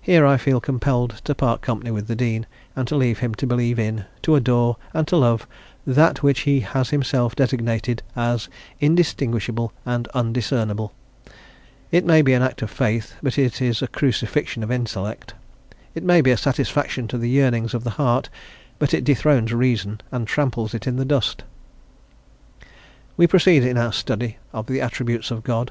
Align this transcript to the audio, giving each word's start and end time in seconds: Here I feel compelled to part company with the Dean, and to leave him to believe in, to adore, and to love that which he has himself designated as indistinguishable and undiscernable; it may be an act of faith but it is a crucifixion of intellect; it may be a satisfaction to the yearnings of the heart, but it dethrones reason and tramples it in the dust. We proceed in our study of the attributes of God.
Here 0.00 0.26
I 0.26 0.38
feel 0.38 0.60
compelled 0.60 1.20
to 1.22 1.32
part 1.32 1.60
company 1.62 1.92
with 1.92 2.08
the 2.08 2.16
Dean, 2.16 2.46
and 2.74 2.88
to 2.88 2.96
leave 2.96 3.20
him 3.20 3.32
to 3.36 3.46
believe 3.46 3.78
in, 3.78 4.04
to 4.22 4.34
adore, 4.34 4.76
and 4.92 5.06
to 5.06 5.16
love 5.16 5.46
that 5.86 6.20
which 6.20 6.40
he 6.40 6.58
has 6.58 6.90
himself 6.90 7.36
designated 7.36 8.02
as 8.16 8.48
indistinguishable 8.80 9.72
and 9.84 10.08
undiscernable; 10.14 10.92
it 11.92 12.04
may 12.04 12.22
be 12.22 12.32
an 12.32 12.42
act 12.42 12.60
of 12.62 12.72
faith 12.72 13.14
but 13.22 13.38
it 13.38 13.62
is 13.62 13.82
a 13.82 13.86
crucifixion 13.86 14.64
of 14.64 14.72
intellect; 14.72 15.34
it 15.94 16.02
may 16.02 16.20
be 16.22 16.32
a 16.32 16.36
satisfaction 16.36 17.06
to 17.06 17.16
the 17.16 17.28
yearnings 17.30 17.72
of 17.72 17.84
the 17.84 17.90
heart, 17.90 18.28
but 18.80 18.92
it 18.92 19.04
dethrones 19.04 19.52
reason 19.52 20.00
and 20.10 20.26
tramples 20.26 20.74
it 20.74 20.88
in 20.88 20.96
the 20.96 21.04
dust. 21.04 21.44
We 23.16 23.28
proceed 23.28 23.62
in 23.62 23.78
our 23.78 23.92
study 23.92 24.38
of 24.52 24.66
the 24.66 24.80
attributes 24.80 25.30
of 25.30 25.44
God. 25.44 25.70